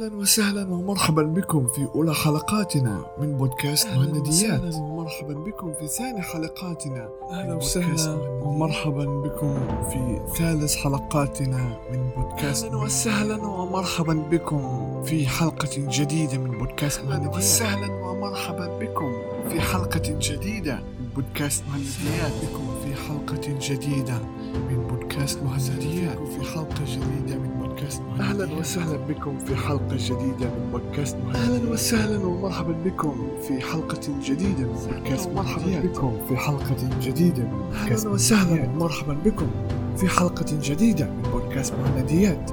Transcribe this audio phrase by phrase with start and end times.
[0.00, 6.22] أهلا وسهلا ومرحبا بكم في أولى حلقاتنا من بودكاست مهنديات أهلا ومرحبا بكم في ثاني
[6.22, 8.14] حلقاتنا أهلا وسهلا.
[8.42, 9.54] ومرحبا بكم
[9.90, 14.62] في ثالث حلقاتنا من بودكاست أهلا وسهلا ومرحبا بكم
[15.04, 19.12] في حلقة جديدة من بودكاست أهلا مهنديات وسهلا ومرحبا بكم
[19.48, 21.92] في حلقة جديدة من بودكاست مهنديات.
[22.04, 24.18] مهنديات بكم في حلقة جديدة
[24.54, 24.79] من
[25.20, 30.68] بودكاست مهنديات في حلقة جديدة من بودكاست مهنديات أهلا وسهلا بكم في حلقة جديدة من
[30.72, 36.98] بودكاست مهنديات أهلا وسهلا ومرحبا بكم في حلقة جديدة من بودكاست مهنديات بكم في حلقة
[37.00, 38.64] جديدة من بودكاست أهلا وسهلا.
[38.64, 39.50] ومرحبا بكم
[39.96, 42.50] في حلقة جديدة من بودكاست مهنديات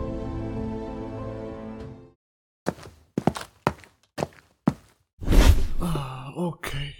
[5.81, 6.93] آه أوكي.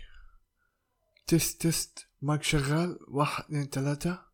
[1.28, 2.08] test test.
[2.22, 3.00] mic شغال.
[3.08, 4.27] واحد اثنين ثلاثة.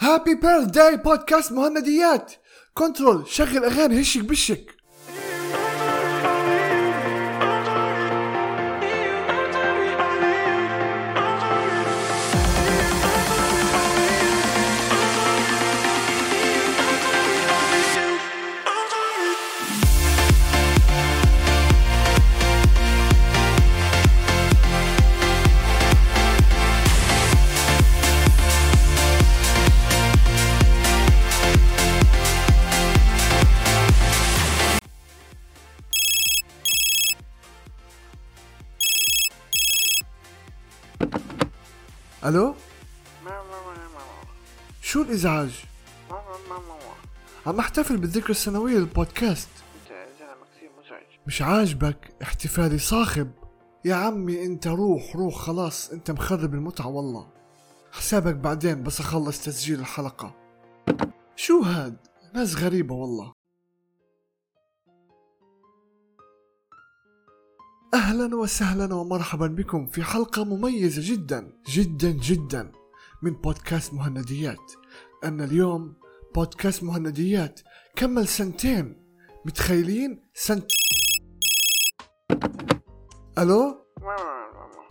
[0.00, 2.32] happy birthday بودكاست مهنديات
[2.74, 4.77] control شغل أغاني هشك بشك.
[42.24, 42.54] ألو؟
[44.82, 45.64] شو الإزعاج؟
[47.46, 49.48] عم أحتفل بالذكرى السنوية للبودكاست.
[51.26, 53.30] مش عاجبك؟ احتفالي صاخب.
[53.84, 57.28] يا عمي أنت روح روح خلاص أنت مخرب المتعة والله.
[57.92, 60.34] حسابك بعدين بس أخلص تسجيل الحلقة.
[61.36, 61.96] شو هاد؟
[62.34, 63.37] ناس غريبة والله.
[67.94, 72.72] أهلا وسهلا ومرحبا بكم في حلقة مميزة جدا جدا جدا
[73.22, 74.72] من بودكاست مهنديات.
[75.24, 75.94] أن اليوم
[76.34, 77.60] بودكاست مهنديات
[77.96, 79.06] كمل سنتين.
[79.46, 80.72] متخيلين؟ سنت
[83.38, 83.86] ألو؟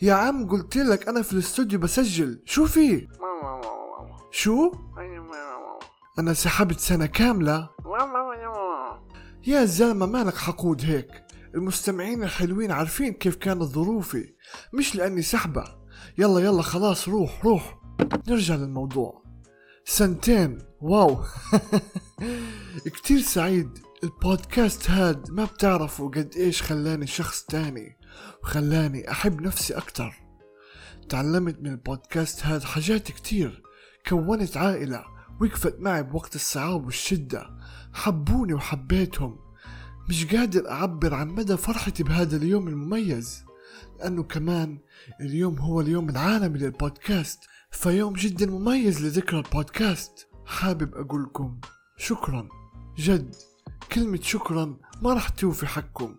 [0.02, 2.42] يا عم قلت لك أنا في الاستوديو بسجل.
[2.46, 3.08] شو في
[4.32, 4.72] شو؟
[6.20, 7.70] أنا سحبت سنة كاملة.
[9.48, 11.27] يا زلمة مالك حقود هيك؟
[11.58, 14.34] المستمعين الحلوين عارفين كيف كانت ظروفي.
[14.74, 15.64] مش لأني سحبة.
[16.18, 17.80] يلا يلا خلاص روح روح.
[18.28, 19.24] نرجع للموضوع.
[19.86, 20.60] سنتين.
[20.82, 21.24] واو.
[22.96, 23.70] كتير سعيد.
[24.04, 27.98] البودكاست هاد ما بتعرفوا قد إيش خلاني شخص تاني
[28.44, 30.14] وخلاني أحب نفسي أكتر.
[31.10, 33.64] تعلمت من البودكاست هاد حاجات كتير.
[34.08, 35.06] كونت عائلة
[35.42, 37.50] وقفت معي بوقت الصعاب والشدة.
[37.94, 39.47] حبوني وحبيتهم.
[40.10, 43.44] مش قادر أعبر عن مدى فرحتي بهذا اليوم المميز
[44.00, 44.78] لأنه كمان
[45.22, 47.40] اليوم هو اليوم العالمي للبودكاست
[47.72, 50.28] فيوم جدا مميز لذكرى البودكاست.
[50.46, 51.60] حابب أقولكم
[51.98, 52.50] شكرا.
[52.98, 53.36] جد
[53.92, 56.16] كلمة شكرا ما راح توفي حقكم.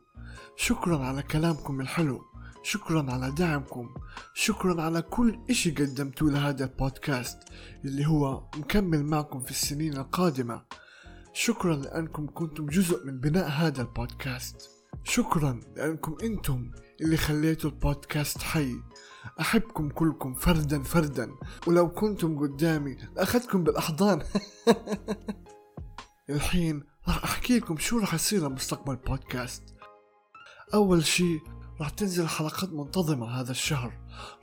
[0.57, 2.23] شكرا على كلامكم الحلو
[2.63, 3.95] شكرا على دعمكم
[4.35, 7.39] شكرا على كل إشي قدمتوه لهذا البودكاست
[7.85, 10.63] اللي هو مكمل معكم في السنين القادمة.
[11.41, 14.71] شكرا لأنكم كنتم جزء من بناء هذا البودكاست.
[15.05, 18.75] شكرا لأنكم أنتم اللي خليتوا البودكاست حي.
[19.41, 21.31] أحبكم كلكم فردا فردا.
[21.67, 24.23] ولو كنتم قدامي لأخذتكم بالأحضان.
[26.31, 29.63] الحين راح أحكي لكم شو راح يصير لمستقبل البودكاست.
[30.75, 31.41] أول شي
[31.81, 33.93] راح تنزل حلقات منتظمة هذا الشهر.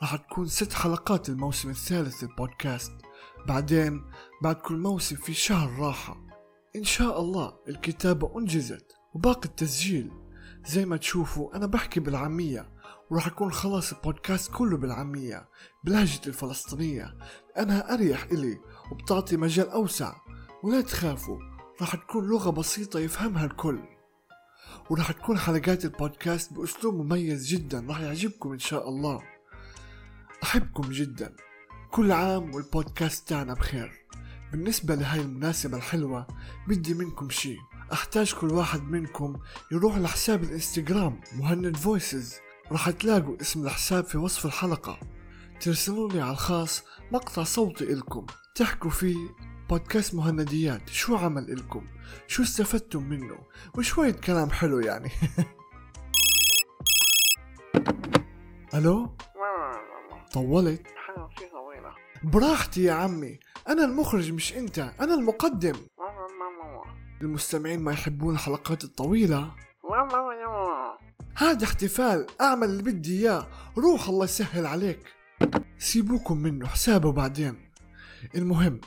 [0.02, 2.94] راح تكون ست حلقات الموسم الثالث للبودكاست.
[3.48, 4.04] بعدين
[4.44, 6.35] بعد كل موسم في شهر راحة.
[6.76, 10.12] إن شاء الله الكتابة أنجزت وباقي التسجيل.
[10.66, 12.70] زي ما تشوفوا أنا بحكي بالعامية
[13.10, 15.50] وراح يكون خلاص البودكاست كله بالعامية
[15.84, 17.16] بلهجة الفلسطينية.
[17.56, 18.58] لأنها أريح إلي
[18.92, 20.16] وبتعطي مجال أوسع.
[20.64, 21.38] ولا تخافوا
[21.82, 23.80] راح تكون لغة بسيطة يفهمها الكل.
[24.90, 29.22] وراح تكون حلقات البودكاست بأسلوب مميز جدا راح يعجبكم إن شاء الله.
[30.44, 31.36] أحبكم جدا.
[31.92, 34.06] كل عام والبودكاست تاعنا بخير.
[34.56, 36.28] بالنسبة لهاي المناسبة الحلوة
[36.68, 37.58] بدي منكم شي.
[37.94, 39.36] أحتاج كل واحد منكم
[39.72, 42.36] يروح لحساب الإنستغرام مهند Voices.
[42.72, 45.00] راح تلاقوا اسم الحساب في وصف الحلقة.
[45.62, 48.26] ترسلوا لي على الخاص مقطع صوتي إلكم.
[48.56, 49.18] تحكوا فيه
[49.70, 51.86] بودكاست مهنديات شو عمل إلكم؟
[52.28, 53.38] شو استفدتم منه؟
[53.78, 55.10] وشوية كلام حلو يعني.
[58.76, 59.16] ألو؟
[60.34, 60.88] طولت.
[62.26, 63.40] براحتي يا عمي.
[63.68, 65.76] أنا المخرج مش أنت أنا المقدم.
[67.22, 69.52] المستمعين ما يحبون الحلقات الطويلة.
[71.36, 73.48] هذا احتفال أعمل اللي بدي إياه.
[73.78, 75.00] روح الله يسهل عليك.
[75.78, 77.72] سيبوكم منه حسابه بعدين.
[78.36, 78.82] المهم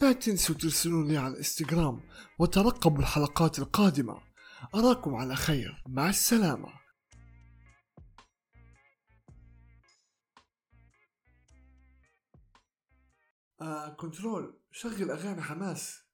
[0.00, 2.00] لا تنسوا ترسلون لي على الإنستغرام
[2.38, 4.18] وترقبوا الحلقات القادمة.
[4.74, 5.82] أراكم على خير.
[5.88, 6.68] مع السلامة.
[13.60, 16.07] آه كنترول شغل أغاني حماس.